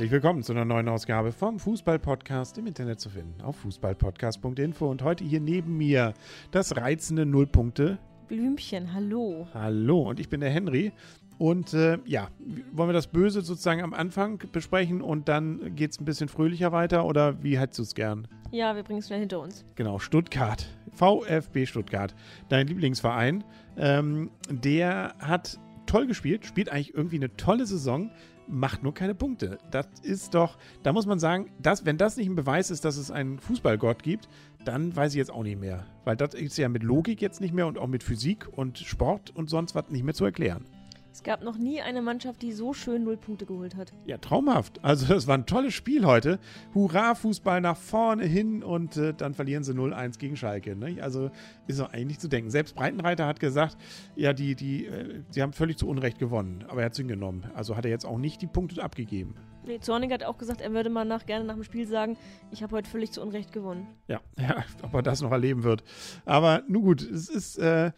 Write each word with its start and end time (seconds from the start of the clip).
Herzlich 0.00 0.12
willkommen 0.12 0.42
zu 0.42 0.52
einer 0.52 0.64
neuen 0.64 0.88
Ausgabe 0.88 1.30
vom 1.30 1.58
Fußball-Podcast 1.58 2.56
im 2.56 2.66
Internet 2.66 3.00
zu 3.00 3.10
finden 3.10 3.42
auf 3.42 3.56
fußballpodcast.info 3.56 4.90
und 4.90 5.02
heute 5.02 5.24
hier 5.24 5.40
neben 5.40 5.76
mir 5.76 6.14
das 6.52 6.74
reizende 6.74 7.26
Nullpunkte. 7.26 7.98
Blümchen, 8.26 8.94
hallo. 8.94 9.46
Hallo 9.52 10.08
und 10.08 10.18
ich 10.18 10.30
bin 10.30 10.40
der 10.40 10.48
Henry 10.48 10.92
und 11.36 11.74
äh, 11.74 11.98
ja, 12.06 12.28
wollen 12.72 12.88
wir 12.88 12.94
das 12.94 13.08
Böse 13.08 13.42
sozusagen 13.42 13.82
am 13.82 13.92
Anfang 13.92 14.42
besprechen 14.50 15.02
und 15.02 15.28
dann 15.28 15.76
geht 15.76 15.90
es 15.90 16.00
ein 16.00 16.06
bisschen 16.06 16.30
fröhlicher 16.30 16.72
weiter 16.72 17.04
oder 17.04 17.42
wie 17.42 17.58
hättest 17.58 17.80
du 17.80 17.82
es 17.82 17.94
gern? 17.94 18.26
Ja, 18.52 18.74
wir 18.74 18.84
bringen 18.84 19.00
es 19.00 19.08
schnell 19.08 19.20
hinter 19.20 19.40
uns. 19.40 19.66
Genau, 19.74 19.98
Stuttgart. 19.98 20.66
VfB 20.92 21.66
Stuttgart, 21.66 22.14
dein 22.48 22.68
Lieblingsverein. 22.68 23.44
Ähm, 23.76 24.30
der 24.48 25.14
hat 25.18 25.58
toll 25.84 26.06
gespielt, 26.06 26.46
spielt 26.46 26.70
eigentlich 26.70 26.94
irgendwie 26.94 27.16
eine 27.16 27.36
tolle 27.36 27.66
Saison, 27.66 28.10
macht 28.50 28.82
nur 28.82 28.94
keine 28.94 29.14
Punkte. 29.14 29.58
Das 29.70 29.86
ist 30.02 30.34
doch, 30.34 30.58
da 30.82 30.92
muss 30.92 31.06
man 31.06 31.18
sagen, 31.18 31.50
dass, 31.58 31.84
wenn 31.84 31.96
das 31.96 32.16
nicht 32.16 32.28
ein 32.28 32.36
Beweis 32.36 32.70
ist, 32.70 32.84
dass 32.84 32.96
es 32.96 33.10
einen 33.10 33.38
Fußballgott 33.38 34.02
gibt, 34.02 34.28
dann 34.64 34.94
weiß 34.94 35.12
ich 35.12 35.18
jetzt 35.18 35.30
auch 35.30 35.42
nicht 35.42 35.60
mehr. 35.60 35.86
Weil 36.04 36.16
das 36.16 36.34
ist 36.34 36.58
ja 36.58 36.68
mit 36.68 36.82
Logik 36.82 37.22
jetzt 37.22 37.40
nicht 37.40 37.54
mehr 37.54 37.66
und 37.66 37.78
auch 37.78 37.86
mit 37.86 38.02
Physik 38.02 38.46
und 38.50 38.78
Sport 38.78 39.30
und 39.34 39.48
sonst 39.48 39.74
was 39.74 39.88
nicht 39.90 40.04
mehr 40.04 40.14
zu 40.14 40.24
erklären. 40.24 40.64
Es 41.12 41.24
gab 41.24 41.42
noch 41.42 41.58
nie 41.58 41.80
eine 41.80 42.02
Mannschaft, 42.02 42.40
die 42.40 42.52
so 42.52 42.72
schön 42.72 43.02
null 43.04 43.16
Punkte 43.16 43.44
geholt 43.44 43.74
hat. 43.76 43.92
Ja, 44.06 44.18
traumhaft. 44.18 44.82
Also 44.84 45.12
das 45.12 45.26
war 45.26 45.36
ein 45.36 45.46
tolles 45.46 45.74
Spiel 45.74 46.06
heute. 46.06 46.38
Hurra, 46.72 47.14
Fußball 47.14 47.60
nach 47.60 47.76
vorne 47.76 48.24
hin 48.24 48.62
und 48.62 48.96
äh, 48.96 49.12
dann 49.12 49.34
verlieren 49.34 49.64
sie 49.64 49.72
0-1 49.72 50.18
gegen 50.18 50.36
Schalke. 50.36 50.76
Ne? 50.76 51.02
Also 51.02 51.30
ist 51.66 51.80
doch 51.80 51.92
eigentlich 51.92 52.20
zu 52.20 52.28
denken. 52.28 52.50
Selbst 52.50 52.76
Breitenreiter 52.76 53.26
hat 53.26 53.40
gesagt, 53.40 53.76
ja, 54.14 54.32
die, 54.32 54.54
die, 54.54 54.86
äh, 54.86 55.22
sie 55.30 55.42
haben 55.42 55.52
völlig 55.52 55.78
zu 55.78 55.88
Unrecht 55.88 56.18
gewonnen. 56.18 56.64
Aber 56.68 56.80
er 56.80 56.86
hat 56.86 56.92
es 56.92 56.98
hingenommen. 56.98 57.50
Also 57.54 57.76
hat 57.76 57.84
er 57.84 57.90
jetzt 57.90 58.06
auch 58.06 58.18
nicht 58.18 58.40
die 58.40 58.46
Punkte 58.46 58.82
abgegeben. 58.82 59.34
Nee, 59.64 59.78
Zornig 59.80 60.10
hat 60.10 60.24
auch 60.24 60.38
gesagt, 60.38 60.60
er 60.60 60.72
würde 60.72 60.90
mal 60.90 61.04
nach, 61.04 61.26
gerne 61.26 61.44
nach 61.44 61.54
dem 61.54 61.64
Spiel 61.64 61.86
sagen, 61.86 62.16
ich 62.50 62.62
habe 62.62 62.76
heute 62.76 62.88
völlig 62.88 63.12
zu 63.12 63.20
Unrecht 63.20 63.52
gewonnen. 63.52 63.86
Ja, 64.08 64.20
ja, 64.38 64.64
ob 64.82 64.94
er 64.94 65.02
das 65.02 65.20
noch 65.20 65.32
erleben 65.32 65.62
wird. 65.62 65.84
Aber 66.24 66.62
nun 66.66 66.82
gut, 66.82 67.02
es 67.02 67.28
ist, 67.28 67.58
äh, 67.58 67.92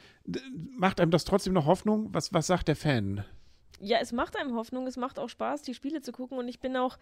macht 0.77 1.01
einem 1.01 1.11
das 1.11 1.25
trotzdem 1.25 1.53
noch 1.53 1.67
Hoffnung? 1.67 2.09
Was, 2.13 2.33
was 2.33 2.47
sagt 2.47 2.69
der 2.69 2.77
Fan? 2.77 3.25
Ja, 3.85 3.99
es 4.01 4.13
macht 4.13 4.37
einem 4.37 4.55
Hoffnung, 4.55 4.87
es 4.87 4.97
macht 4.97 5.19
auch 5.19 5.29
Spaß, 5.29 5.63
die 5.63 5.75
Spiele 5.75 6.01
zu 6.01 6.13
gucken 6.13 6.39
und 6.39 6.47
ich 6.47 6.61
bin 6.61 6.77
auch, 6.77 6.99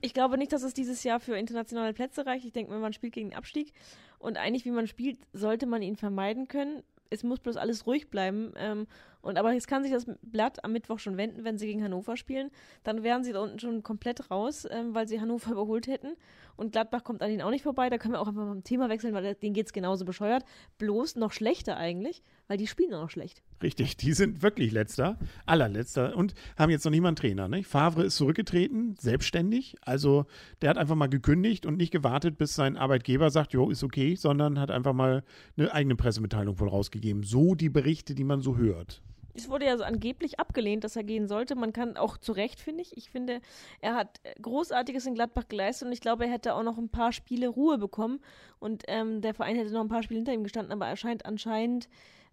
ich 0.00 0.14
glaube 0.14 0.36
nicht, 0.36 0.52
dass 0.52 0.64
es 0.64 0.74
dieses 0.74 1.04
Jahr 1.04 1.20
für 1.20 1.36
internationale 1.36 1.92
Plätze 1.92 2.26
reicht. 2.26 2.44
Ich 2.44 2.52
denke, 2.52 2.72
wenn 2.72 2.80
man 2.80 2.92
spielt 2.92 3.12
gegen 3.12 3.30
den 3.30 3.38
Abstieg 3.38 3.72
und 4.18 4.36
eigentlich, 4.36 4.64
wie 4.64 4.72
man 4.72 4.88
spielt, 4.88 5.18
sollte 5.32 5.66
man 5.66 5.80
ihn 5.80 5.94
vermeiden 5.94 6.48
können. 6.48 6.82
Es 7.10 7.22
muss 7.22 7.38
bloß 7.38 7.56
alles 7.56 7.86
ruhig 7.86 8.10
bleiben 8.10 8.52
ähm, 8.56 8.88
und 9.20 9.36
aber 9.36 9.52
jetzt 9.52 9.66
kann 9.66 9.82
sich 9.82 9.92
das 9.92 10.06
Blatt 10.22 10.64
am 10.64 10.72
Mittwoch 10.72 10.98
schon 10.98 11.16
wenden, 11.16 11.44
wenn 11.44 11.58
sie 11.58 11.66
gegen 11.66 11.82
Hannover 11.82 12.16
spielen. 12.16 12.50
Dann 12.84 13.02
wären 13.02 13.24
sie 13.24 13.32
da 13.32 13.40
unten 13.40 13.58
schon 13.58 13.82
komplett 13.82 14.30
raus, 14.30 14.66
ähm, 14.70 14.94
weil 14.94 15.08
sie 15.08 15.20
Hannover 15.20 15.50
überholt 15.52 15.86
hätten. 15.86 16.14
Und 16.56 16.72
Gladbach 16.72 17.04
kommt 17.04 17.22
an 17.22 17.30
ihnen 17.30 17.42
auch 17.42 17.50
nicht 17.50 17.62
vorbei. 17.62 17.88
Da 17.88 17.98
können 17.98 18.14
wir 18.14 18.20
auch 18.20 18.26
einfach 18.26 18.44
mal 18.44 18.60
Thema 18.62 18.88
wechseln, 18.88 19.14
weil 19.14 19.34
denen 19.34 19.54
geht 19.54 19.66
es 19.66 19.72
genauso 19.72 20.04
bescheuert. 20.04 20.44
Bloß 20.78 21.16
noch 21.16 21.32
schlechter 21.32 21.76
eigentlich, 21.76 22.22
weil 22.48 22.56
die 22.56 22.66
spielen 22.66 22.92
auch 22.94 23.02
noch 23.02 23.10
schlecht. 23.10 23.42
Richtig, 23.62 23.96
die 23.96 24.12
sind 24.12 24.42
wirklich 24.42 24.72
letzter, 24.72 25.18
allerletzter 25.46 26.16
und 26.16 26.34
haben 26.56 26.70
jetzt 26.70 26.84
noch 26.84 26.90
niemanden 26.90 27.20
Trainer. 27.20 27.48
Ne? 27.48 27.62
Favre 27.62 28.04
ist 28.04 28.16
zurückgetreten, 28.16 28.96
selbstständig. 28.98 29.76
Also 29.82 30.26
der 30.62 30.70
hat 30.70 30.78
einfach 30.78 30.96
mal 30.96 31.08
gekündigt 31.08 31.64
und 31.64 31.76
nicht 31.76 31.92
gewartet, 31.92 32.38
bis 32.38 32.54
sein 32.54 32.76
Arbeitgeber 32.76 33.30
sagt, 33.30 33.52
jo, 33.52 33.70
ist 33.70 33.84
okay, 33.84 34.16
sondern 34.16 34.58
hat 34.58 34.70
einfach 34.70 34.94
mal 34.94 35.22
eine 35.56 35.72
eigene 35.72 35.96
Pressemitteilung 35.96 36.58
wohl 36.58 36.68
rausgegeben. 36.68 37.22
So 37.22 37.54
die 37.54 37.68
Berichte, 37.68 38.14
die 38.14 38.24
man 38.24 38.40
so 38.40 38.56
hört 38.56 39.02
es 39.34 39.48
wurde 39.48 39.66
ja 39.66 39.76
so 39.76 39.84
angeblich 39.84 40.40
abgelehnt, 40.40 40.84
dass 40.84 40.96
er 40.96 41.04
gehen 41.04 41.28
sollte. 41.28 41.54
Man 41.54 41.72
kann 41.72 41.96
auch 41.96 42.16
zu 42.16 42.32
Recht, 42.32 42.60
finde 42.60 42.82
ich. 42.82 42.96
Ich 42.96 43.10
finde, 43.10 43.40
er 43.80 43.94
hat 43.94 44.20
Großartiges 44.42 45.06
in 45.06 45.14
Gladbach 45.14 45.48
geleistet 45.48 45.86
und 45.86 45.92
ich 45.92 46.00
glaube, 46.00 46.24
er 46.26 46.32
hätte 46.32 46.54
auch 46.54 46.62
noch 46.62 46.78
ein 46.78 46.88
paar 46.88 47.12
Spiele 47.12 47.48
Ruhe 47.48 47.78
bekommen 47.78 48.20
und 48.58 48.82
ähm, 48.88 49.20
der 49.20 49.34
Verein 49.34 49.56
hätte 49.56 49.72
noch 49.72 49.82
ein 49.82 49.88
paar 49.88 50.02
Spiele 50.02 50.18
hinter 50.18 50.32
ihm 50.32 50.42
gestanden, 50.42 50.72
aber 50.72 50.86
er 50.86 50.96
scheint 50.96 51.26
anscheinend 51.26 51.88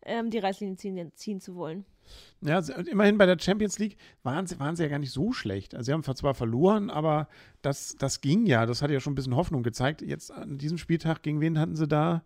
ähm, 0.06 0.30
die 0.30 0.40
Reißlinie 0.40 0.78
ziehen, 0.78 1.12
ziehen 1.16 1.42
zu 1.42 1.56
wollen. 1.56 1.86
Ja, 2.42 2.60
immerhin 2.60 3.18
bei 3.18 3.26
der 3.26 3.40
Champions 3.40 3.80
League 3.80 3.98
waren 4.24 4.46
sie, 4.46 4.60
waren 4.60 4.76
sie 4.76 4.84
ja 4.84 4.90
gar 4.90 5.00
nicht 5.00 5.12
so 5.12 5.32
schlecht. 5.32 5.74
Also 5.74 5.86
sie 5.88 5.94
haben 5.94 6.04
zwar 6.04 6.36
verloren, 6.36 6.92
aber 6.92 7.28
das, 7.64 7.96
das 7.98 8.22
ging 8.22 8.46
ja. 8.46 8.66
Das 8.68 8.82
hat 8.82 8.92
ja 8.92 9.00
schon 9.00 9.14
ein 9.14 9.16
bisschen 9.16 9.36
Hoffnung 9.36 9.64
gezeigt. 9.64 10.02
Jetzt 10.02 10.32
an 10.32 10.60
diesem 10.60 10.78
Spieltag, 10.78 11.24
gegen 11.24 11.42
wen 11.42 11.60
hatten 11.60 11.76
sie 11.76 11.88
da? 11.88 12.24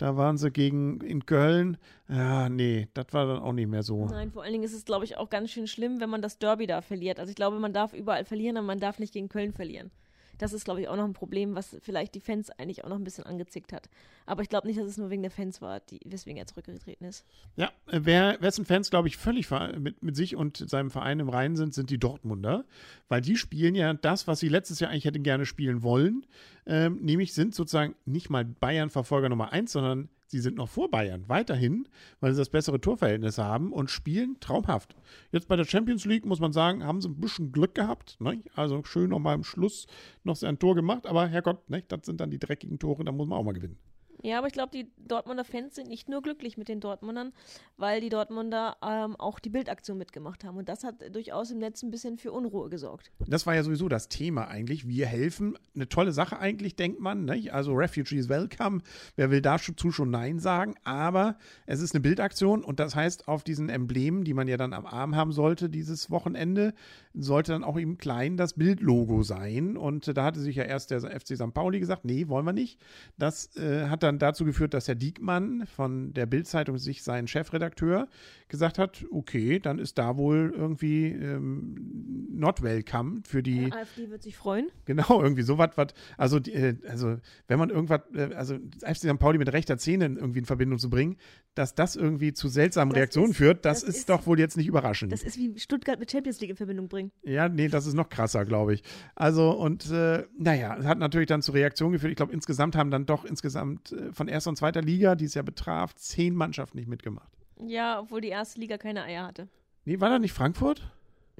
Da 0.00 0.16
waren 0.16 0.38
sie 0.38 0.50
gegen 0.50 1.02
in 1.02 1.26
Köln. 1.26 1.76
Ja, 2.08 2.48
nee, 2.48 2.88
das 2.94 3.08
war 3.10 3.26
dann 3.26 3.42
auch 3.42 3.52
nicht 3.52 3.68
mehr 3.68 3.82
so. 3.82 4.06
Nein, 4.06 4.30
vor 4.30 4.42
allen 4.42 4.52
Dingen 4.52 4.64
ist 4.64 4.72
es, 4.72 4.86
glaube 4.86 5.04
ich, 5.04 5.18
auch 5.18 5.28
ganz 5.28 5.50
schön 5.50 5.66
schlimm, 5.66 6.00
wenn 6.00 6.08
man 6.08 6.22
das 6.22 6.38
Derby 6.38 6.66
da 6.66 6.80
verliert. 6.80 7.20
Also 7.20 7.28
ich 7.28 7.36
glaube, 7.36 7.58
man 7.58 7.74
darf 7.74 7.92
überall 7.92 8.24
verlieren, 8.24 8.56
aber 8.56 8.66
man 8.66 8.80
darf 8.80 8.98
nicht 8.98 9.12
gegen 9.12 9.28
Köln 9.28 9.52
verlieren. 9.52 9.90
Das 10.38 10.54
ist, 10.54 10.64
glaube 10.64 10.80
ich, 10.80 10.88
auch 10.88 10.96
noch 10.96 11.04
ein 11.04 11.12
Problem, 11.12 11.54
was 11.54 11.76
vielleicht 11.82 12.14
die 12.14 12.20
Fans 12.20 12.48
eigentlich 12.48 12.82
auch 12.82 12.88
noch 12.88 12.96
ein 12.96 13.04
bisschen 13.04 13.24
angezickt 13.24 13.74
hat. 13.74 13.90
Aber 14.24 14.40
ich 14.40 14.48
glaube 14.48 14.66
nicht, 14.68 14.80
dass 14.80 14.86
es 14.86 14.96
nur 14.96 15.10
wegen 15.10 15.20
der 15.20 15.30
Fans 15.30 15.60
war, 15.60 15.80
die, 15.80 16.00
weswegen 16.06 16.38
er 16.38 16.46
zurückgetreten 16.46 17.04
ist. 17.06 17.26
Ja, 17.56 17.70
wer, 17.86 18.40
wessen 18.40 18.64
Fans, 18.64 18.88
glaube 18.88 19.08
ich, 19.08 19.18
völlig 19.18 19.50
mit, 19.78 20.02
mit 20.02 20.16
sich 20.16 20.36
und 20.36 20.56
seinem 20.56 20.90
Verein 20.90 21.20
im 21.20 21.28
Reinen 21.28 21.56
sind, 21.56 21.74
sind 21.74 21.90
die 21.90 21.98
Dortmunder. 21.98 22.64
Weil 23.10 23.20
die 23.20 23.36
spielen 23.36 23.74
ja 23.74 23.92
das, 23.92 24.26
was 24.26 24.40
sie 24.40 24.48
letztes 24.48 24.80
Jahr 24.80 24.90
eigentlich 24.90 25.04
hätten 25.04 25.22
gerne 25.22 25.44
spielen 25.44 25.82
wollen. 25.82 26.24
Ähm, 26.70 27.00
nämlich 27.02 27.34
sind 27.34 27.52
sozusagen 27.52 27.96
nicht 28.06 28.30
mal 28.30 28.44
Bayern-Verfolger 28.44 29.28
Nummer 29.28 29.52
eins, 29.52 29.72
sondern 29.72 30.08
Sie 30.30 30.38
sind 30.38 30.56
noch 30.56 30.68
vor 30.68 30.88
Bayern, 30.88 31.24
weiterhin, 31.26 31.88
weil 32.20 32.32
sie 32.32 32.38
das 32.38 32.50
bessere 32.50 32.80
Torverhältnis 32.80 33.36
haben 33.38 33.72
und 33.72 33.90
spielen 33.90 34.36
traumhaft. 34.38 34.94
Jetzt 35.32 35.48
bei 35.48 35.56
der 35.56 35.64
Champions 35.64 36.04
League 36.04 36.24
muss 36.24 36.38
man 36.38 36.52
sagen, 36.52 36.84
haben 36.84 37.00
sie 37.00 37.08
ein 37.08 37.20
bisschen 37.20 37.50
Glück 37.50 37.74
gehabt. 37.74 38.16
Ne? 38.20 38.40
Also 38.54 38.84
schön 38.84 39.10
nochmal 39.10 39.34
im 39.34 39.42
Schluss 39.42 39.88
noch 40.22 40.40
ein 40.40 40.60
Tor 40.60 40.76
gemacht, 40.76 41.08
aber 41.08 41.26
Herrgott, 41.26 41.68
ne? 41.68 41.82
das 41.88 42.06
sind 42.06 42.20
dann 42.20 42.30
die 42.30 42.38
dreckigen 42.38 42.78
Tore, 42.78 43.02
da 43.02 43.10
muss 43.10 43.26
man 43.26 43.40
auch 43.40 43.42
mal 43.42 43.54
gewinnen. 43.54 43.76
Ja, 44.22 44.38
aber 44.38 44.48
ich 44.48 44.52
glaube, 44.52 44.70
die 44.72 44.90
Dortmunder 44.98 45.44
Fans 45.44 45.74
sind 45.74 45.88
nicht 45.88 46.08
nur 46.08 46.22
glücklich 46.22 46.56
mit 46.56 46.68
den 46.68 46.80
Dortmundern, 46.80 47.32
weil 47.76 48.00
die 48.00 48.08
Dortmunder 48.10 48.76
ähm, 48.82 49.16
auch 49.16 49.38
die 49.38 49.48
Bildaktion 49.48 49.96
mitgemacht 49.98 50.44
haben. 50.44 50.58
Und 50.58 50.68
das 50.68 50.84
hat 50.84 51.14
durchaus 51.14 51.50
im 51.50 51.58
Netz 51.58 51.82
ein 51.82 51.90
bisschen 51.90 52.18
für 52.18 52.32
Unruhe 52.32 52.68
gesorgt. 52.68 53.10
Das 53.26 53.46
war 53.46 53.54
ja 53.54 53.62
sowieso 53.62 53.88
das 53.88 54.08
Thema 54.08 54.48
eigentlich. 54.48 54.86
Wir 54.86 55.06
helfen. 55.06 55.58
Eine 55.74 55.88
tolle 55.88 56.12
Sache 56.12 56.38
eigentlich, 56.38 56.76
denkt 56.76 57.00
man. 57.00 57.24
Nicht? 57.24 57.54
Also 57.54 57.72
Refugees 57.72 58.28
welcome. 58.28 58.80
Wer 59.16 59.30
will 59.30 59.40
dazu 59.40 59.90
schon 59.90 60.10
Nein 60.10 60.38
sagen? 60.38 60.74
Aber 60.84 61.36
es 61.66 61.80
ist 61.80 61.94
eine 61.94 62.00
Bildaktion 62.00 62.62
und 62.62 62.80
das 62.80 62.94
heißt, 62.94 63.28
auf 63.28 63.44
diesen 63.44 63.68
Emblemen, 63.68 64.24
die 64.24 64.34
man 64.34 64.48
ja 64.48 64.56
dann 64.56 64.72
am 64.72 64.86
Arm 64.86 65.16
haben 65.16 65.32
sollte, 65.32 65.70
dieses 65.70 66.10
Wochenende, 66.10 66.74
sollte 67.14 67.52
dann 67.52 67.64
auch 67.64 67.76
im 67.76 67.98
Kleinen 67.98 68.36
das 68.36 68.54
Bildlogo 68.54 69.22
sein. 69.22 69.76
Und 69.76 70.16
da 70.16 70.24
hatte 70.24 70.40
sich 70.40 70.56
ja 70.56 70.64
erst 70.64 70.90
der 70.90 71.00
FC 71.00 71.36
St. 71.36 71.54
Pauli 71.54 71.80
gesagt, 71.80 72.04
nee, 72.04 72.28
wollen 72.28 72.44
wir 72.44 72.52
nicht. 72.52 72.78
Das 73.16 73.56
äh, 73.56 73.86
hat 73.86 74.02
dann 74.02 74.09
dazu 74.18 74.44
geführt, 74.44 74.74
dass 74.74 74.88
Herr 74.88 74.94
Diekmann 74.94 75.66
von 75.66 76.12
der 76.12 76.26
Bildzeitung 76.26 76.78
sich 76.78 77.02
seinen 77.02 77.28
Chefredakteur 77.28 78.08
gesagt 78.48 78.78
hat, 78.78 79.04
okay, 79.10 79.58
dann 79.58 79.78
ist 79.78 79.98
da 79.98 80.16
wohl 80.16 80.52
irgendwie 80.56 81.06
ähm, 81.06 82.28
not 82.30 82.62
welcome 82.62 83.22
für 83.24 83.42
die. 83.42 83.66
Die 83.66 83.72
AfD 83.72 84.10
wird 84.10 84.22
sich 84.22 84.36
freuen. 84.36 84.68
Genau, 84.84 85.22
irgendwie 85.22 85.42
sowas, 85.42 85.70
was, 85.76 85.88
also, 86.16 86.38
äh, 86.38 86.76
also 86.88 87.16
wenn 87.48 87.58
man 87.58 87.70
irgendwas, 87.70 88.00
äh, 88.14 88.34
also 88.34 88.56
FC 88.80 88.96
St. 88.96 89.18
Pauli 89.18 89.38
mit 89.38 89.52
rechter 89.52 89.78
Szene 89.78 90.06
irgendwie 90.06 90.40
in 90.40 90.46
Verbindung 90.46 90.78
zu 90.78 90.90
bringen, 90.90 91.16
dass 91.60 91.74
das 91.74 91.94
irgendwie 91.94 92.32
zu 92.32 92.48
seltsamen 92.48 92.90
das 92.90 92.96
Reaktionen 92.96 93.32
ist, 93.32 93.36
führt, 93.36 93.64
das, 93.66 93.80
das 93.80 93.88
ist, 93.90 93.96
ist, 93.98 94.08
doch 94.08 94.26
wohl 94.26 94.40
jetzt 94.40 94.56
nicht 94.56 94.66
überraschend. 94.66 95.12
Das 95.12 95.22
ist 95.22 95.36
wie 95.36 95.58
Stuttgart 95.58 96.00
mit 96.00 96.10
Champions 96.10 96.40
League 96.40 96.50
in 96.50 96.56
Verbindung 96.56 96.88
bringen. 96.88 97.12
Ja, 97.22 97.50
nee, 97.50 97.68
das 97.68 97.86
ist 97.86 97.92
noch 97.92 98.08
krasser, 98.08 98.46
glaube 98.46 98.72
ich. 98.72 98.82
Also, 99.14 99.50
und 99.50 99.90
äh, 99.90 100.24
naja, 100.38 100.76
es 100.78 100.86
hat 100.86 100.98
natürlich 100.98 101.28
dann 101.28 101.42
zu 101.42 101.52
Reaktionen 101.52 101.92
geführt. 101.92 102.12
Ich 102.12 102.16
glaube, 102.16 102.32
insgesamt 102.32 102.76
haben 102.76 102.90
dann 102.90 103.04
doch 103.04 103.26
insgesamt 103.26 103.92
äh, 103.92 104.10
von 104.12 104.26
erster 104.26 104.48
und 104.48 104.56
zweiter 104.56 104.80
Liga, 104.80 105.14
die 105.14 105.26
es 105.26 105.34
ja 105.34 105.42
betraf, 105.42 105.94
zehn 105.94 106.34
Mannschaften 106.34 106.78
nicht 106.78 106.88
mitgemacht. 106.88 107.30
Ja, 107.66 108.00
obwohl 108.00 108.22
die 108.22 108.28
erste 108.28 108.58
Liga 108.58 108.78
keine 108.78 109.04
Eier 109.04 109.26
hatte. 109.26 109.48
Nee, 109.84 110.00
war 110.00 110.08
da 110.08 110.18
nicht 110.18 110.32
Frankfurt? 110.32 110.90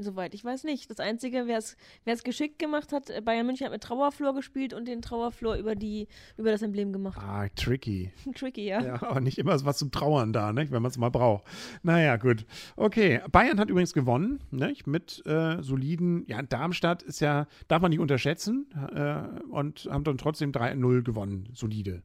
Soweit 0.02 0.34
ich 0.34 0.44
weiß 0.44 0.64
nicht. 0.64 0.90
Das 0.90 1.00
Einzige, 1.00 1.46
wer 1.46 1.58
es 1.58 2.24
geschickt 2.24 2.58
gemacht 2.58 2.92
hat, 2.92 3.10
äh, 3.10 3.20
Bayern 3.20 3.46
München 3.46 3.66
hat 3.66 3.72
mit 3.72 3.82
Trauerflor 3.82 4.34
gespielt 4.34 4.74
und 4.74 4.86
den 4.86 5.02
Trauerflor 5.02 5.56
über, 5.56 5.74
die, 5.74 6.08
über 6.36 6.50
das 6.50 6.62
Emblem 6.62 6.92
gemacht. 6.92 7.18
Ah, 7.20 7.48
tricky. 7.54 8.12
tricky, 8.34 8.66
ja. 8.66 8.82
Ja, 8.82 9.02
aber 9.02 9.20
nicht 9.20 9.38
immer 9.38 9.64
was 9.64 9.78
zum 9.78 9.90
Trauern 9.90 10.32
da, 10.32 10.52
nicht? 10.52 10.72
wenn 10.72 10.82
man 10.82 10.90
es 10.90 10.98
mal 10.98 11.10
braucht. 11.10 11.44
Naja, 11.82 12.16
gut. 12.16 12.46
Okay, 12.76 13.20
Bayern 13.30 13.58
hat 13.58 13.70
übrigens 13.70 13.92
gewonnen, 13.92 14.40
nicht? 14.50 14.86
mit 14.86 15.24
äh, 15.26 15.62
soliden, 15.62 16.24
ja, 16.26 16.42
Darmstadt 16.42 17.02
ist 17.02 17.20
ja, 17.20 17.46
darf 17.68 17.82
man 17.82 17.90
nicht 17.90 18.00
unterschätzen 18.00 18.66
äh, 18.94 19.22
und 19.50 19.88
haben 19.90 20.04
dann 20.04 20.18
trotzdem 20.18 20.52
3-0 20.52 21.02
gewonnen, 21.02 21.48
solide. 21.54 22.02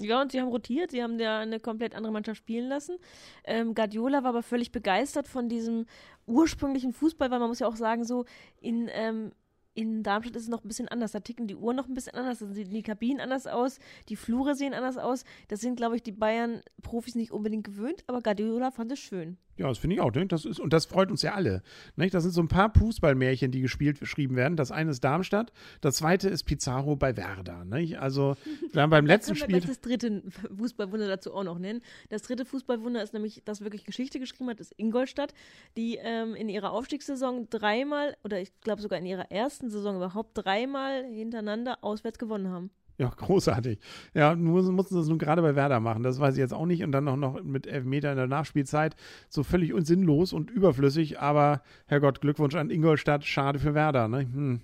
Ja, 0.00 0.20
und 0.22 0.32
sie 0.32 0.40
haben 0.40 0.48
rotiert, 0.48 0.90
sie 0.90 1.02
haben 1.02 1.18
ja 1.18 1.40
eine 1.40 1.60
komplett 1.60 1.94
andere 1.94 2.12
Mannschaft 2.12 2.38
spielen 2.38 2.68
lassen. 2.68 2.96
Ähm, 3.44 3.74
Guardiola 3.74 4.22
war 4.22 4.30
aber 4.30 4.42
völlig 4.42 4.72
begeistert 4.72 5.28
von 5.28 5.48
diesem 5.48 5.86
ursprünglichen 6.26 6.92
Fußball, 6.92 7.30
weil 7.30 7.40
man 7.40 7.48
muss 7.48 7.58
ja 7.58 7.66
auch 7.66 7.76
sagen, 7.76 8.04
so 8.04 8.24
in, 8.60 8.88
ähm, 8.92 9.32
in 9.74 10.02
Darmstadt 10.02 10.36
ist 10.36 10.42
es 10.42 10.48
noch 10.48 10.64
ein 10.64 10.68
bisschen 10.68 10.88
anders. 10.88 11.12
Da 11.12 11.20
ticken 11.20 11.46
die 11.46 11.56
Uhren 11.56 11.76
noch 11.76 11.88
ein 11.88 11.94
bisschen 11.94 12.14
anders, 12.14 12.38
da 12.38 12.46
sehen 12.46 12.70
die 12.70 12.82
Kabinen 12.82 13.20
anders 13.20 13.46
aus, 13.46 13.78
die 14.08 14.16
Flure 14.16 14.54
sehen 14.54 14.74
anders 14.74 14.98
aus. 14.98 15.24
Das 15.48 15.60
sind, 15.60 15.76
glaube 15.76 15.96
ich, 15.96 16.02
die 16.02 16.12
Bayern-Profis 16.12 17.14
nicht 17.14 17.32
unbedingt 17.32 17.64
gewöhnt, 17.64 18.04
aber 18.06 18.20
Guardiola 18.20 18.70
fand 18.70 18.92
es 18.92 18.98
schön. 18.98 19.38
Ja, 19.58 19.68
das 19.68 19.78
finde 19.78 19.96
ich 19.96 20.00
auch. 20.00 20.12
Ne? 20.12 20.26
Das 20.26 20.44
ist, 20.44 20.60
und 20.60 20.72
das 20.72 20.86
freut 20.86 21.10
uns 21.10 21.22
ja 21.22 21.34
alle. 21.34 21.62
Nicht? 21.96 22.14
Das 22.14 22.22
sind 22.22 22.32
so 22.32 22.40
ein 22.40 22.48
paar 22.48 22.72
Fußballmärchen, 22.72 23.50
die 23.50 23.60
gespielt, 23.60 23.98
geschrieben 23.98 24.36
werden. 24.36 24.56
Das 24.56 24.70
eine 24.70 24.90
ist 24.90 25.02
Darmstadt, 25.02 25.52
das 25.80 25.96
zweite 25.96 26.28
ist 26.28 26.44
Pizarro 26.44 26.94
bei 26.96 27.16
Werder. 27.16 27.64
Nicht? 27.64 27.98
Also, 27.98 28.36
wir 28.72 28.82
haben 28.82 28.90
beim 28.90 29.06
letzten 29.06 29.32
wir 29.32 29.36
Spiel. 29.36 29.48
gleich 29.48 29.66
das 29.66 29.80
dritte 29.80 30.22
Fußballwunder 30.56 31.08
dazu 31.08 31.34
auch 31.34 31.44
noch 31.44 31.58
nennen. 31.58 31.80
Das 32.08 32.22
dritte 32.22 32.44
Fußballwunder 32.44 33.02
ist 33.02 33.12
nämlich, 33.12 33.42
das 33.44 33.60
wirklich 33.60 33.84
Geschichte 33.84 34.20
geschrieben 34.20 34.50
hat, 34.50 34.60
ist 34.60 34.72
Ingolstadt, 34.76 35.34
die 35.76 35.98
ähm, 36.00 36.34
in 36.36 36.48
ihrer 36.48 36.70
Aufstiegssaison 36.70 37.48
dreimal, 37.50 38.16
oder 38.22 38.40
ich 38.40 38.52
glaube 38.60 38.80
sogar 38.80 38.98
in 38.98 39.06
ihrer 39.06 39.30
ersten 39.30 39.70
Saison 39.70 39.96
überhaupt 39.96 40.30
dreimal 40.34 41.04
hintereinander 41.04 41.78
auswärts 41.82 42.18
gewonnen 42.18 42.48
haben. 42.48 42.70
Ja, 42.98 43.08
großartig. 43.16 43.78
Ja, 44.12 44.34
mussten 44.34 44.94
sie 44.94 44.96
das 44.96 45.08
nun 45.08 45.18
gerade 45.18 45.40
bei 45.40 45.54
Werder 45.54 45.80
machen. 45.80 46.02
Das 46.02 46.20
weiß 46.20 46.34
ich 46.34 46.40
jetzt 46.40 46.52
auch 46.52 46.66
nicht. 46.66 46.82
Und 46.82 46.92
dann 46.92 47.04
noch, 47.04 47.16
noch 47.16 47.42
mit 47.42 47.66
Elfmeter 47.66 48.10
in 48.10 48.16
der 48.16 48.26
Nachspielzeit. 48.26 48.96
So 49.28 49.42
völlig 49.42 49.72
sinnlos 49.86 50.32
und 50.32 50.50
überflüssig. 50.50 51.20
Aber 51.20 51.62
Herrgott, 51.86 52.20
Glückwunsch 52.20 52.56
an 52.56 52.70
Ingolstadt. 52.70 53.24
Schade 53.24 53.58
für 53.58 53.74
Werder. 53.74 54.08
Ne? 54.08 54.20
Hm. 54.20 54.60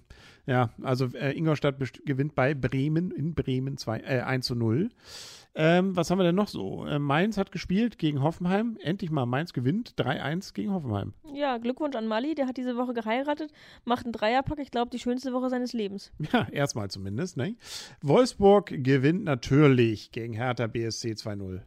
Ja, 0.47 0.71
also 0.83 1.07
äh, 1.15 1.33
Ingolstadt 1.33 1.77
gewinnt 2.05 2.35
bei 2.35 2.53
Bremen 2.53 3.11
in 3.11 3.35
Bremen 3.35 3.79
2, 3.79 4.01
äh, 4.01 4.21
1 4.21 4.45
zu 4.45 4.55
0. 4.55 4.91
Ähm, 5.57 5.95
was 5.95 6.11
haben 6.11 6.19
wir 6.19 6.25
denn 6.25 6.35
noch 6.35 6.49
so? 6.49 6.85
Äh, 6.85 6.99
Mainz 6.99 7.37
hat 7.37 7.53
gespielt 7.53 7.99
gegen 7.99 8.23
Hoffenheim. 8.23 8.77
Endlich 8.83 9.11
mal 9.11 9.25
Mainz 9.27 9.53
gewinnt 9.53 9.95
3-1 9.97 10.53
gegen 10.53 10.73
Hoffenheim. 10.73 11.13
Ja, 11.33 11.59
Glückwunsch 11.59 11.95
an 11.95 12.09
Mali. 12.09 12.35
Der 12.35 12.47
hat 12.47 12.57
diese 12.57 12.77
Woche 12.77 12.93
geheiratet, 12.93 13.53
macht 13.85 14.05
einen 14.05 14.13
Dreierpack. 14.13 14.59
Ich 14.59 14.71
glaube, 14.71 14.91
die 14.91 14.99
schönste 14.99 15.33
Woche 15.33 15.51
seines 15.51 15.73
Lebens. 15.73 16.13
Ja, 16.33 16.49
erstmal 16.51 16.91
zumindest. 16.91 17.37
Ne? 17.37 17.55
Wolfsburg 18.03 18.67
gewinnt 18.67 19.23
natürlich 19.25 20.11
gegen 20.11 20.33
Hertha 20.33 20.67
BSC 20.67 21.13
2-0. 21.13 21.61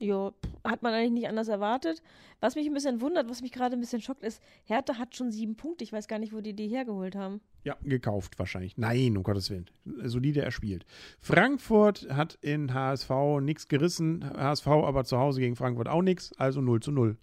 Ja, 0.00 0.32
hat 0.62 0.82
man 0.82 0.94
eigentlich 0.94 1.10
nicht 1.10 1.28
anders 1.28 1.48
erwartet. 1.48 2.02
Was 2.40 2.54
mich 2.54 2.66
ein 2.66 2.74
bisschen 2.74 3.00
wundert, 3.00 3.28
was 3.28 3.42
mich 3.42 3.50
gerade 3.50 3.76
ein 3.76 3.80
bisschen 3.80 4.00
schockt, 4.00 4.22
ist, 4.22 4.40
Hertha 4.64 4.96
hat 4.96 5.16
schon 5.16 5.32
sieben 5.32 5.56
Punkte. 5.56 5.82
Ich 5.82 5.92
weiß 5.92 6.06
gar 6.06 6.20
nicht, 6.20 6.32
wo 6.32 6.40
die 6.40 6.54
die 6.54 6.68
hergeholt 6.68 7.16
haben. 7.16 7.40
Ja, 7.64 7.76
gekauft 7.82 8.38
wahrscheinlich. 8.38 8.78
Nein, 8.78 9.16
um 9.16 9.24
Gottes 9.24 9.50
Willen. 9.50 9.68
Solide 10.04 10.42
erspielt. 10.42 10.86
Frankfurt 11.18 12.08
hat 12.10 12.38
in 12.42 12.72
HSV 12.72 13.10
nichts 13.40 13.66
gerissen. 13.66 14.24
HSV 14.24 14.68
aber 14.68 15.04
zu 15.04 15.18
Hause 15.18 15.40
gegen 15.40 15.56
Frankfurt 15.56 15.88
auch 15.88 16.02
nichts. 16.02 16.32
Also 16.38 16.60
0 16.60 16.80
zu 16.80 16.92
0. 16.92 17.16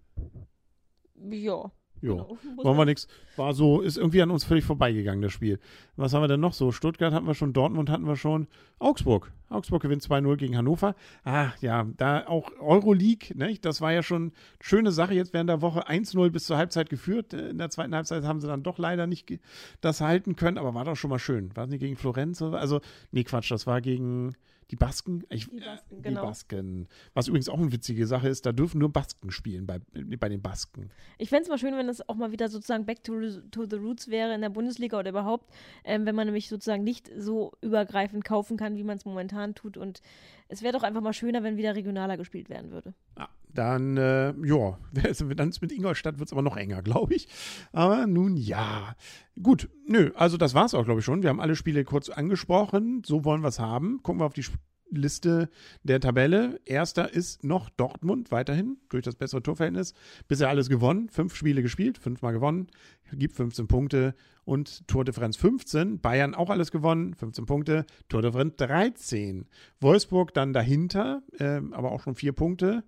Ja. 1.29 1.71
Ja, 2.01 2.11
genau. 2.11 2.37
wollen 2.63 2.77
wir 2.77 2.85
nichts. 2.85 3.07
War 3.35 3.53
so, 3.53 3.81
ist 3.81 3.97
irgendwie 3.97 4.21
an 4.21 4.31
uns 4.31 4.43
völlig 4.43 4.65
vorbeigegangen, 4.65 5.21
das 5.21 5.33
Spiel. 5.33 5.59
Was 5.95 6.13
haben 6.13 6.21
wir 6.21 6.27
denn 6.27 6.39
noch 6.39 6.53
so? 6.53 6.71
Stuttgart 6.71 7.13
hatten 7.13 7.27
wir 7.27 7.33
schon, 7.33 7.53
Dortmund 7.53 7.89
hatten 7.89 8.05
wir 8.05 8.15
schon, 8.15 8.47
Augsburg. 8.79 9.31
Augsburg 9.49 9.81
gewinnt 9.81 10.01
2-0 10.01 10.37
gegen 10.37 10.57
Hannover. 10.57 10.95
Ah, 11.23 11.51
ja, 11.61 11.85
da 11.97 12.27
auch 12.27 12.51
Euroleague, 12.59 13.35
ne? 13.35 13.57
das 13.61 13.81
war 13.81 13.93
ja 13.93 14.03
schon 14.03 14.31
schöne 14.59 14.91
Sache 14.91 15.13
jetzt 15.13 15.33
während 15.33 15.49
der 15.49 15.61
Woche 15.61 15.87
1-0 15.87 16.29
bis 16.29 16.45
zur 16.45 16.57
Halbzeit 16.57 16.89
geführt. 16.89 17.33
In 17.33 17.57
der 17.57 17.69
zweiten 17.69 17.93
Halbzeit 17.93 18.23
haben 18.23 18.41
sie 18.41 18.47
dann 18.47 18.63
doch 18.63 18.77
leider 18.77 19.07
nicht 19.07 19.39
das 19.81 20.01
halten 20.01 20.35
können, 20.35 20.57
aber 20.57 20.73
war 20.73 20.85
doch 20.85 20.95
schon 20.95 21.09
mal 21.09 21.19
schön. 21.19 21.55
War 21.55 21.65
es 21.65 21.69
nicht 21.69 21.79
gegen 21.81 21.95
Florenz? 21.95 22.41
Also, 22.41 22.81
nee, 23.11 23.23
Quatsch, 23.23 23.51
das 23.51 23.67
war 23.67 23.81
gegen 23.81 24.35
die 24.71 24.75
Basken? 24.75 25.23
Ich, 25.29 25.49
die 25.49 25.59
Basken, 25.59 26.01
genau. 26.01 26.21
Die 26.21 26.27
Basken. 26.27 26.87
Was 27.13 27.27
übrigens 27.27 27.49
auch 27.49 27.59
eine 27.59 27.71
witzige 27.71 28.07
Sache 28.07 28.27
ist, 28.29 28.45
da 28.45 28.51
dürfen 28.51 28.79
nur 28.79 28.91
Basken 28.91 29.31
spielen 29.31 29.67
bei, 29.67 29.79
bei 30.19 30.29
den 30.29 30.41
Basken. 30.41 30.89
Ich 31.17 31.29
fände 31.29 31.43
es 31.43 31.49
mal 31.49 31.57
schön, 31.57 31.75
wenn 31.77 31.87
das 31.87 32.07
auch 32.07 32.15
mal 32.15 32.31
wieder 32.31 32.49
sozusagen 32.49 32.85
back 32.85 33.03
to, 33.03 33.13
to 33.51 33.65
the 33.65 33.75
roots 33.75 34.07
wäre 34.07 34.33
in 34.33 34.41
der 34.41 34.49
Bundesliga 34.49 34.97
oder 34.99 35.09
überhaupt, 35.09 35.53
ähm, 35.83 36.05
wenn 36.05 36.15
man 36.15 36.27
nämlich 36.27 36.49
sozusagen 36.49 36.83
nicht 36.83 37.11
so 37.17 37.53
übergreifend 37.61 38.25
kaufen 38.25 38.57
kann, 38.57 38.75
wie 38.75 38.83
man 38.83 38.97
es 38.97 39.05
momentan 39.05 39.55
tut. 39.55 39.77
Und 39.77 40.01
es 40.47 40.61
wäre 40.61 40.73
doch 40.73 40.83
einfach 40.83 41.01
mal 41.01 41.13
schöner, 41.13 41.43
wenn 41.43 41.57
wieder 41.57 41.75
regionaler 41.75 42.17
gespielt 42.17 42.49
werden 42.49 42.71
würde. 42.71 42.93
Ja, 43.17 43.29
dann, 43.53 43.97
äh, 43.97 44.33
ja, 44.45 44.77
dann 45.35 45.53
mit 45.61 45.71
Ingolstadt 45.71 46.19
wird 46.19 46.29
es 46.29 46.33
aber 46.33 46.41
noch 46.41 46.57
enger, 46.57 46.81
glaube 46.81 47.15
ich. 47.15 47.27
Aber 47.71 48.07
nun 48.07 48.35
ja. 48.37 48.95
Gut, 49.41 49.69
nö, 49.85 50.11
also 50.15 50.37
das 50.37 50.53
war 50.53 50.65
es 50.65 50.73
auch, 50.73 50.85
glaube 50.85 50.99
ich, 50.99 51.05
schon. 51.05 51.21
Wir 51.21 51.29
haben 51.29 51.41
alle 51.41 51.55
Spiele 51.55 51.83
kurz 51.83 52.09
angesprochen. 52.09 53.03
So 53.05 53.25
wollen 53.25 53.41
wir 53.41 53.49
es 53.49 53.59
haben. 53.59 54.01
Gucken 54.01 54.21
wir 54.21 54.25
auf 54.25 54.33
die 54.33 54.45
Liste 54.91 55.49
der 55.83 55.99
Tabelle. 55.99 56.59
Erster 56.65 57.11
ist 57.11 57.43
noch 57.43 57.69
Dortmund, 57.69 58.31
weiterhin 58.31 58.77
durch 58.89 59.03
das 59.03 59.15
bessere 59.15 59.43
Torverhältnis. 59.43 59.93
Bisher 60.27 60.49
alles 60.49 60.69
gewonnen, 60.69 61.09
fünf 61.09 61.35
Spiele 61.35 61.61
gespielt, 61.61 61.97
fünfmal 61.97 62.33
gewonnen, 62.33 62.67
gibt 63.11 63.35
15 63.35 63.67
Punkte 63.67 64.15
und 64.45 64.87
Tordifferenz 64.87 65.37
15. 65.37 65.99
Bayern 65.99 66.35
auch 66.35 66.49
alles 66.49 66.71
gewonnen, 66.71 67.13
15 67.15 67.45
Punkte, 67.45 67.85
Tordifferenz 68.09 68.55
13. 68.57 69.47
Wolfsburg 69.79 70.33
dann 70.33 70.53
dahinter, 70.53 71.23
äh, 71.39 71.61
aber 71.71 71.91
auch 71.91 72.01
schon 72.01 72.15
vier 72.15 72.33
Punkte. 72.33 72.83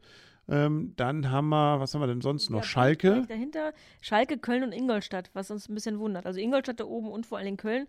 Ähm, 0.50 0.94
dann 0.96 1.30
haben 1.30 1.50
wir, 1.50 1.80
was 1.80 1.94
haben 1.94 2.02
wir 2.02 2.08
denn 2.08 2.22
sonst 2.22 2.50
noch? 2.50 2.60
Ja, 2.60 2.64
Schalke. 2.64 3.24
Dahinter 3.28 3.74
Schalke, 4.02 4.38
Köln 4.38 4.64
und 4.64 4.72
Ingolstadt, 4.72 5.30
was 5.34 5.52
uns 5.52 5.68
ein 5.68 5.76
bisschen 5.76 6.00
wundert. 6.00 6.26
Also 6.26 6.40
Ingolstadt 6.40 6.80
da 6.80 6.86
oben 6.86 7.10
und 7.10 7.26
vor 7.26 7.38
allem 7.38 7.58
Köln 7.58 7.88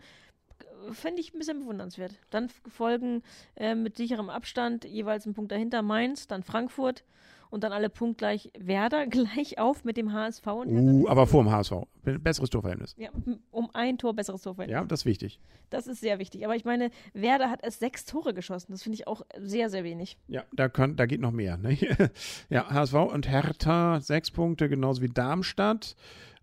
fände 0.93 1.21
ich 1.21 1.35
ein 1.35 1.39
bisschen 1.39 1.61
bewundernswert. 1.61 2.15
Dann 2.31 2.49
folgen 2.49 3.23
äh, 3.57 3.75
mit 3.75 3.97
sicherem 3.97 4.31
Abstand 4.31 4.85
jeweils 4.85 5.27
ein 5.27 5.35
Punkt 5.35 5.53
dahinter 5.53 5.83
Mainz, 5.83 6.27
dann 6.27 6.43
Frankfurt 6.43 7.05
und 7.51 7.65
dann 7.65 7.73
alle 7.73 7.89
punktgleich 7.91 8.51
Werder 8.59 9.07
gleich 9.09 9.59
auf 9.59 9.85
mit 9.85 9.97
dem 9.97 10.13
HSV. 10.13 10.47
Und 10.47 11.03
uh, 11.03 11.09
aber 11.09 11.27
vor 11.27 11.43
dem 11.43 11.53
HSV. 11.53 11.73
Besseres 12.19 12.51
Torverhältnis. 12.51 12.95
Ja, 12.99 13.11
um 13.51 13.71
ein 13.75 13.99
Tor 13.99 14.15
besseres 14.15 14.43
Torverhältnis. 14.43 14.81
Ja, 14.81 14.85
das 14.85 15.01
ist 15.01 15.07
wichtig. 15.07 15.41
Das 15.71 15.87
ist 15.87 16.01
sehr 16.01 16.19
wichtig. 16.19 16.45
Aber 16.45 16.57
ich 16.57 16.65
meine, 16.65 16.91
Werder 17.13 17.51
hat 17.51 17.63
erst 17.63 17.81
sechs 17.81 18.05
Tore 18.05 18.35
geschossen. 18.35 18.73
Das 18.73 18.83
finde 18.83 18.95
ich 18.97 19.07
auch 19.07 19.23
sehr, 19.39 19.71
sehr 19.71 19.85
wenig. 19.85 20.19
Ja, 20.29 20.45
da, 20.53 20.69
können, 20.69 20.97
da 20.97 21.07
geht 21.07 21.21
noch 21.21 21.33
mehr. 21.33 21.57
Ne? 21.57 21.77
ja, 22.49 22.71
HSV 22.71 22.95
und 22.95 23.29
Hertha 23.29 24.01
sechs 24.01 24.31
Punkte, 24.31 24.69
genauso 24.69 25.03
wie 25.03 25.09
Darmstadt. 25.09 25.97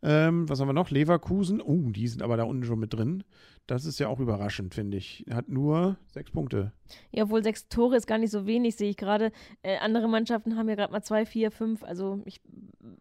Ähm, 0.06 0.48
was 0.48 0.60
haben 0.60 0.68
wir 0.68 0.74
noch? 0.74 0.92
Leverkusen. 0.92 1.62
Oh, 1.62 1.72
uh, 1.72 1.92
die 1.92 2.08
sind 2.08 2.22
aber 2.22 2.38
da 2.38 2.44
unten 2.44 2.64
schon 2.64 2.80
mit 2.80 2.94
drin. 2.94 3.24
Das 3.68 3.86
ist 3.86 4.00
ja 4.00 4.08
auch 4.08 4.20
überraschend, 4.20 4.76
finde 4.76 4.98
ich. 4.98 5.26
Hat 5.32 5.50
nur 5.50 5.98
sechs 6.06 6.30
Punkte. 6.30 6.72
Ja, 7.12 7.24
obwohl 7.24 7.44
sechs 7.44 7.68
Tore 7.68 7.96
ist 7.96 8.06
gar 8.06 8.20
nicht 8.20 8.30
so 8.30 8.46
wenig, 8.46 8.76
sehe 8.76 8.92
ich 8.92 8.98
gerade. 8.98 9.32
Äh, 9.64 9.78
andere 9.78 10.08
Mannschaften 10.08 10.56
haben 10.56 10.70
ja 10.70 10.76
gerade 10.76 10.94
mal 10.94 11.02
zwei, 11.02 11.26
vier, 11.26 11.50
fünf. 11.50 11.84
Also 11.84 12.22
ich, 12.26 12.40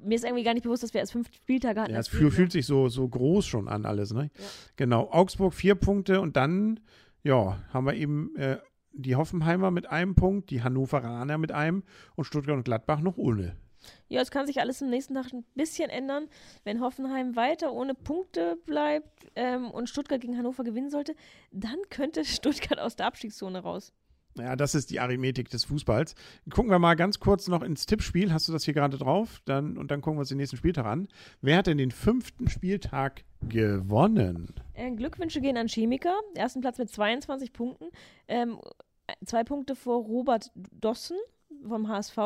mir 0.03 0.15
ist 0.15 0.25
irgendwie 0.25 0.45
gar 0.45 0.55
nicht 0.55 0.63
bewusst, 0.63 0.83
dass 0.83 0.95
wir 0.95 1.01
erst 1.01 1.13
fünf 1.13 1.29
Spieltage 1.35 1.83
hatten. 1.83 1.93
Ja, 1.93 1.99
es 1.99 2.09
fühlt, 2.09 2.33
fühlt 2.33 2.53
sich 2.55 2.67
so, 2.67 2.89
so 2.89 3.07
groß 3.07 3.47
schon 3.47 3.69
an 3.69 3.85
alles, 3.85 4.13
ne? 4.13 4.31
Ja. 4.37 4.45
Genau. 4.77 5.11
Augsburg 5.11 5.55
vier 5.55 5.75
Punkte 5.75 6.21
und 6.21 6.37
dann, 6.37 6.81
ja, 7.23 7.59
haben 7.73 7.87
wir 7.87 7.95
eben 7.95 8.35
äh, 8.37 8.59
die 8.93 9.17
Hoffenheimer 9.17 9.71
mit 9.71 9.91
einem 9.91 10.15
Punkt, 10.15 10.51
die 10.51 10.63
Hannoveraner 10.63 11.39
mit 11.39 11.53
einem 11.53 11.83
und 12.17 12.25
Stuttgart 12.25 12.57
und 12.57 12.65
Gladbach 12.65 13.01
noch 13.01 13.17
ohne. 13.17 13.57
Ja, 14.09 14.21
es 14.21 14.31
kann 14.31 14.47
sich 14.47 14.61
alles 14.61 14.81
im 14.81 14.91
nächsten 14.91 15.15
Tag 15.15 15.33
ein 15.33 15.45
bisschen 15.55 15.91
ändern. 15.91 16.29
Wenn 16.65 16.81
Hoffenheim 16.81 17.37
weiter 17.37 17.73
ohne 17.73 17.95
Punkte 17.95 18.57
bleibt 18.65 19.27
ähm, 19.35 19.71
und 19.71 19.89
Stuttgart 19.89 20.21
gegen 20.21 20.39
Hannover 20.39 20.65
gewinnen 20.65 20.91
sollte, 20.91 21.15
dann 21.51 21.79
könnte 21.91 22.25
Stuttgart 22.25 22.79
aus 22.79 22.97
der 22.97 23.07
Abstiegszone 23.07 23.59
raus. 23.61 23.93
Ja, 24.37 24.57
das 24.57 24.75
ist 24.75 24.91
die 24.91 25.01
Arithmetik 25.01 25.49
des 25.49 25.65
Fußballs. 25.65 26.15
Gucken 26.51 26.71
wir 26.71 26.79
mal 26.79 26.95
ganz 26.95 27.21
kurz 27.21 27.47
noch 27.49 27.63
ins 27.63 27.87
Tippspiel. 27.87 28.33
Hast 28.33 28.49
du 28.49 28.53
das 28.53 28.65
hier 28.65 28.75
gerade 28.75 28.99
drauf? 28.99 29.41
Dann, 29.45 29.77
und 29.77 29.91
dann 29.91 30.01
gucken 30.01 30.17
wir 30.17 30.21
uns 30.21 30.29
den 30.29 30.39
nächsten 30.39 30.57
Spieltag 30.57 30.87
an. 30.87 31.09
Wer 31.41 31.59
hat 31.59 31.69
denn 31.69 31.79
den 31.79 31.93
fünften 31.93 32.49
Spieltag 32.49 33.25
gewonnen? 33.49 34.53
Äh, 34.73 34.91
Glückwünsche 34.91 35.41
gehen 35.41 35.57
an 35.57 35.69
Chemiker. 35.69 36.15
Ersten 36.35 36.61
Platz 36.61 36.79
mit 36.79 36.91
22 36.91 37.53
Punkten. 37.53 37.87
Ähm, 38.27 38.59
zwei 39.25 39.45
Punkte 39.45 39.77
vor 39.77 40.03
Robert 40.03 40.51
Dossen 40.73 41.17
vom 41.69 41.89
HSV. 41.89 42.19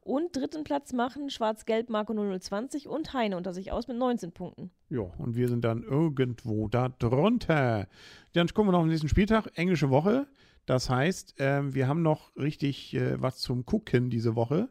Und 0.00 0.34
dritten 0.34 0.64
Platz 0.64 0.92
machen 0.92 1.28
Schwarz-Gelb 1.28 1.90
Marco 1.90 2.14
0020 2.14 2.88
und 2.88 3.12
Heine 3.12 3.36
unter 3.36 3.52
sich 3.52 3.72
aus 3.72 3.88
mit 3.88 3.98
19 3.98 4.32
Punkten. 4.32 4.70
Ja, 4.88 5.02
und 5.18 5.36
wir 5.36 5.48
sind 5.48 5.64
dann 5.64 5.82
irgendwo 5.82 6.68
da 6.68 6.88
drunter. 6.88 7.88
Dann 8.32 8.48
gucken 8.48 8.68
wir 8.68 8.72
noch 8.72 8.80
am 8.80 8.88
nächsten 8.88 9.08
Spieltag, 9.08 9.50
englische 9.54 9.90
Woche. 9.90 10.26
Das 10.64 10.88
heißt, 10.90 11.40
äh, 11.40 11.74
wir 11.74 11.88
haben 11.88 12.02
noch 12.02 12.34
richtig 12.36 12.94
äh, 12.94 13.20
was 13.20 13.38
zum 13.38 13.66
Gucken 13.66 14.10
diese 14.10 14.34
Woche. 14.34 14.68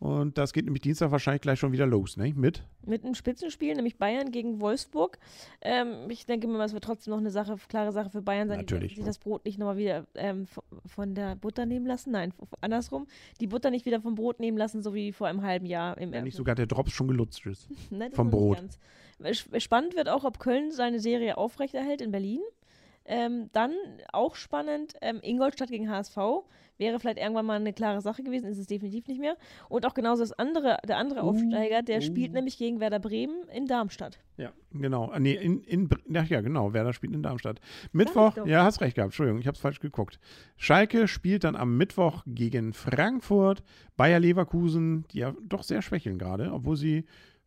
Und 0.00 0.36
das 0.36 0.52
geht 0.52 0.64
nämlich 0.64 0.82
Dienstag 0.82 1.10
wahrscheinlich 1.12 1.42
gleich 1.42 1.58
schon 1.58 1.72
wieder 1.72 1.86
los, 1.86 2.16
ne? 2.16 2.34
Mit? 2.34 2.62
Mit 2.84 3.04
einem 3.04 3.14
Spitzenspiel, 3.14 3.74
nämlich 3.74 3.96
Bayern 3.96 4.32
gegen 4.32 4.60
Wolfsburg. 4.60 5.18
Ähm, 5.62 6.10
ich 6.10 6.26
denke 6.26 6.46
mal, 6.46 6.64
es 6.64 6.74
wird 6.74 6.84
trotzdem 6.84 7.12
noch 7.12 7.18
eine 7.18 7.30
Sache, 7.30 7.56
klare 7.68 7.92
Sache 7.92 8.10
für 8.10 8.20
Bayern 8.20 8.48
sein. 8.48 8.58
Natürlich. 8.58 8.92
Die 8.92 8.96
sich 8.96 9.04
das 9.04 9.18
Brot 9.18 9.44
nicht 9.44 9.58
nochmal 9.58 9.76
wieder 9.76 10.06
ähm, 10.14 10.46
von 10.84 11.14
der 11.14 11.36
Butter 11.36 11.64
nehmen 11.64 11.86
lassen. 11.86 12.10
Nein, 12.10 12.34
andersrum. 12.60 13.06
Die 13.40 13.46
Butter 13.46 13.70
nicht 13.70 13.86
wieder 13.86 14.00
vom 14.00 14.14
Brot 14.14 14.40
nehmen 14.40 14.58
lassen, 14.58 14.82
so 14.82 14.94
wie 14.94 15.12
vor 15.12 15.28
einem 15.28 15.42
halben 15.42 15.66
Jahr 15.66 15.96
im 15.96 16.12
Ja, 16.12 16.22
nicht 16.22 16.36
sogar 16.36 16.54
der 16.54 16.66
Drops 16.66 16.92
schon 16.92 17.08
gelutscht 17.08 17.46
ist. 17.46 17.68
Nein, 17.90 18.12
vom 18.12 18.30
Brot. 18.30 18.62
Spannend 19.58 19.96
wird 19.96 20.08
auch, 20.08 20.24
ob 20.24 20.38
Köln 20.38 20.70
seine 20.72 20.98
Serie 20.98 21.38
aufrechterhält 21.38 22.00
in 22.00 22.10
Berlin. 22.10 22.40
Ähm, 23.06 23.50
dann 23.52 23.72
auch 24.12 24.34
spannend, 24.34 24.94
ähm, 25.02 25.20
Ingolstadt 25.22 25.68
gegen 25.68 25.90
HSV. 25.90 26.16
Wäre 26.76 26.98
vielleicht 26.98 27.18
irgendwann 27.18 27.46
mal 27.46 27.60
eine 27.60 27.72
klare 27.72 28.00
Sache 28.00 28.22
gewesen, 28.22 28.46
ist 28.48 28.58
es 28.58 28.66
definitiv 28.66 29.06
nicht 29.06 29.20
mehr. 29.20 29.36
Und 29.68 29.86
auch 29.86 29.94
genauso 29.94 30.22
das 30.22 30.32
andere, 30.32 30.78
der 30.88 30.96
andere 30.96 31.20
Uh, 31.22 31.28
Aufsteiger, 31.28 31.82
der 31.82 31.98
uh. 31.98 32.00
spielt 32.00 32.32
nämlich 32.32 32.58
gegen 32.58 32.80
Werder 32.80 32.98
Bremen 32.98 33.46
in 33.54 33.66
Darmstadt. 33.66 34.18
Ja, 34.36 34.52
genau. 34.72 35.10
Ah, 35.12 35.20
Nee, 35.20 35.34
in, 35.34 35.62
in, 35.62 35.88
ja, 36.08 36.40
genau. 36.40 36.72
Werder 36.72 36.92
spielt 36.92 37.14
in 37.14 37.22
Darmstadt. 37.22 37.60
Mittwoch, 37.92 38.36
ja, 38.46 38.64
hast 38.64 38.80
recht 38.80 38.96
gehabt. 38.96 39.08
Entschuldigung, 39.08 39.40
ich 39.40 39.46
habe 39.46 39.54
es 39.54 39.60
falsch 39.60 39.80
geguckt. 39.80 40.18
Schalke 40.56 41.06
spielt 41.06 41.44
dann 41.44 41.54
am 41.54 41.76
Mittwoch 41.76 42.24
gegen 42.26 42.72
Frankfurt. 42.72 43.62
Bayer 43.96 44.18
Leverkusen, 44.18 45.06
die 45.12 45.18
ja 45.18 45.34
doch 45.42 45.62
sehr 45.62 45.82
schwächeln 45.82 46.18
gerade, 46.18 46.50
obwohl 46.52 46.76
sie, 46.76 47.04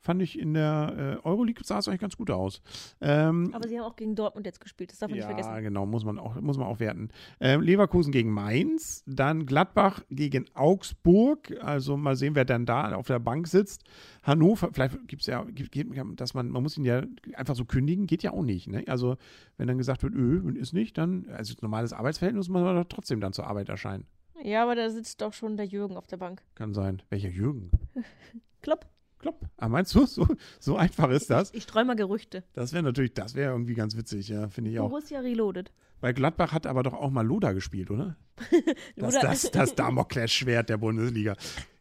fand 0.07 0.21
ich, 0.21 0.39
in 0.39 0.53
der 0.53 1.19
äh, 1.23 1.27
Euroleague 1.27 1.61
sah 1.65 1.79
es 1.79 1.87
eigentlich 1.87 1.99
ganz 1.99 2.15
gut 2.15 2.31
aus. 2.31 2.61
Ähm, 3.01 3.51
Aber 3.53 3.67
sie 3.67 3.77
haben 3.77 3.85
auch 3.85 3.97
gegen 3.97 4.15
Dortmund 4.15 4.45
jetzt 4.45 4.61
gespielt, 4.61 4.91
das 4.91 4.99
darf 4.99 5.09
man 5.09 5.19
ja, 5.19 5.27
nicht 5.27 5.35
vergessen. 5.35 5.63
genau, 5.63 5.85
muss 5.85 6.05
man 6.05 6.17
auch, 6.17 6.39
muss 6.39 6.57
man 6.57 6.65
auch 6.65 6.79
werten. 6.79 7.09
Ähm, 7.41 7.61
Leverkusen 7.61 8.13
gegen 8.13 8.31
Mainz, 8.31 9.03
dann 9.05 9.45
Gladbach 9.45 10.01
gegen 10.09 10.45
Augsburg. 10.53 11.53
Also 11.61 11.97
mal 11.97 12.15
sehen, 12.15 12.35
wer 12.35 12.45
dann 12.45 12.65
da 12.65 12.95
auf 12.95 13.07
der 13.07 13.19
Bank 13.19 13.47
sitzt. 13.49 13.83
Hannover, 14.23 14.69
vielleicht 14.71 15.07
gibt 15.09 15.23
es 15.23 15.27
ja, 15.27 15.43
gibt, 15.43 15.73
gibt, 15.73 15.93
dass 16.21 16.33
man, 16.33 16.49
man 16.49 16.63
muss 16.63 16.77
ihn 16.77 16.85
ja 16.85 17.03
einfach 17.33 17.55
so 17.55 17.65
kündigen, 17.65 18.07
geht 18.07 18.23
ja 18.23 18.31
auch 18.31 18.43
nicht. 18.43 18.69
Ne? 18.69 18.85
Also 18.87 19.17
wenn 19.57 19.67
dann 19.67 19.77
gesagt 19.77 20.03
wird, 20.03 20.13
öh, 20.13 20.39
und 20.39 20.57
ist 20.57 20.71
nicht, 20.71 20.97
dann, 20.97 21.27
also 21.29 21.53
normales 21.61 21.91
Arbeitsverhältnis 21.91 22.47
muss 22.47 22.61
man 22.61 22.77
doch 22.77 22.85
trotzdem 22.87 23.19
dann 23.19 23.33
zur 23.33 23.45
Arbeit 23.45 23.67
erscheinen. 23.67 24.05
Ja, 24.41 24.63
aber 24.63 24.75
da 24.75 24.89
sitzt 24.89 25.21
doch 25.21 25.33
schon 25.33 25.57
der 25.57 25.65
Jürgen 25.65 25.97
auf 25.97 26.07
der 26.07 26.17
Bank. 26.17 26.43
Kann 26.55 26.73
sein. 26.73 27.01
Welcher 27.09 27.29
Jürgen? 27.29 27.71
Klopp. 28.61 28.85
Klopp. 29.19 29.45
Ah, 29.57 29.67
meinst 29.67 29.95
du, 29.95 30.05
so, 30.05 30.27
so 30.59 30.77
einfach 30.77 31.09
ist 31.09 31.29
das? 31.29 31.53
Ich 31.53 31.63
streue 31.63 31.85
mal 31.85 31.95
Gerüchte. 31.95 32.43
Das 32.53 32.73
wäre 32.73 32.83
natürlich, 32.83 33.13
das 33.13 33.35
wäre 33.35 33.51
irgendwie 33.51 33.73
ganz 33.73 33.97
witzig, 33.97 34.29
ja, 34.29 34.49
finde 34.49 34.71
ich 34.71 34.79
auch. 34.79 34.89
Borussia 34.89 35.19
Reloaded. 35.19 35.71
Bei 35.99 36.13
Gladbach 36.13 36.51
hat 36.53 36.67
aber 36.67 36.83
doch 36.83 36.93
auch 36.93 37.09
mal 37.09 37.25
Loda 37.25 37.53
gespielt, 37.53 37.89
oder? 37.91 38.15
Das, 38.95 39.19
das, 39.19 39.51
das 39.51 39.75
Damoklesschwert 39.75 40.69
der 40.69 40.77
Bundesliga. 40.77 41.35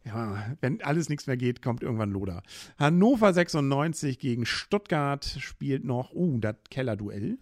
Ja, 0.05 0.57
wenn 0.61 0.81
alles 0.83 1.09
nichts 1.09 1.27
mehr 1.27 1.37
geht, 1.37 1.61
kommt 1.63 1.83
irgendwann 1.83 2.11
Loda. 2.11 2.43
Hannover 2.79 3.33
96 3.33 4.19
gegen 4.19 4.47
Stuttgart 4.47 5.25
spielt 5.25 5.85
noch, 5.85 6.15
uh, 6.15 6.39
das 6.39 6.57
Kellerduell. 6.71 7.39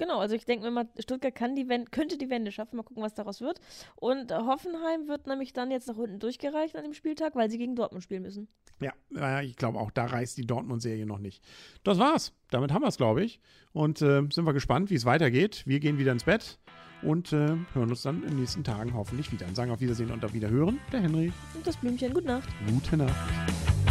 Genau, 0.00 0.18
also 0.18 0.34
ich 0.34 0.46
denke 0.46 0.64
mir 0.64 0.70
mal, 0.70 0.88
Stuttgart 0.98 1.34
kann 1.34 1.54
die 1.54 1.68
Wende, 1.68 1.90
könnte 1.90 2.16
die 2.16 2.30
Wende 2.30 2.50
schaffen. 2.52 2.76
Mal 2.76 2.84
gucken, 2.84 3.02
was 3.02 3.12
daraus 3.12 3.42
wird. 3.42 3.60
Und 3.96 4.32
Hoffenheim 4.32 5.08
wird 5.08 5.26
nämlich 5.26 5.52
dann 5.52 5.70
jetzt 5.70 5.88
nach 5.88 5.96
unten 5.98 6.18
durchgereicht 6.18 6.74
an 6.74 6.84
dem 6.84 6.94
Spieltag, 6.94 7.34
weil 7.34 7.50
sie 7.50 7.58
gegen 7.58 7.76
Dortmund 7.76 8.02
spielen 8.02 8.22
müssen. 8.22 8.48
Ja, 8.80 9.42
ich 9.42 9.56
glaube 9.56 9.78
auch, 9.78 9.90
da 9.90 10.06
reißt 10.06 10.38
die 10.38 10.46
Dortmund-Serie 10.46 11.04
noch 11.04 11.18
nicht. 11.18 11.44
Das 11.84 11.98
war's. 11.98 12.32
Damit 12.48 12.72
haben 12.72 12.80
wir 12.80 12.88
es, 12.88 12.96
glaube 12.96 13.22
ich. 13.22 13.40
Und 13.74 14.00
äh, 14.00 14.22
sind 14.32 14.46
wir 14.46 14.54
gespannt, 14.54 14.88
wie 14.88 14.94
es 14.94 15.04
weitergeht. 15.04 15.64
Wir 15.66 15.80
gehen 15.80 15.98
wieder 15.98 16.12
ins 16.12 16.24
Bett 16.24 16.58
und 17.02 17.34
äh, 17.34 17.58
hören 17.74 17.90
uns 17.90 18.00
dann 18.00 18.22
in 18.22 18.30
den 18.30 18.40
nächsten 18.40 18.64
Tagen 18.64 18.94
hoffentlich 18.94 19.30
wieder. 19.32 19.46
Und 19.46 19.54
sagen 19.54 19.70
auf 19.70 19.82
Wiedersehen 19.82 20.10
und 20.10 20.24
auf 20.24 20.32
Wiederhören. 20.32 20.80
Der 20.92 21.00
Henry. 21.00 21.30
Und 21.54 21.66
das 21.66 21.76
Blümchen, 21.76 22.14
gute 22.14 22.26
Nacht. 22.26 22.48
Gute 22.66 22.96
Nacht. 22.96 23.89